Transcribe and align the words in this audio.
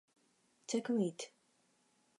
체크메이트! 0.73 1.29